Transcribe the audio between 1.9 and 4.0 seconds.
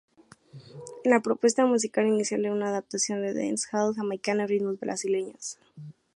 inicial era una adaptación de dance hall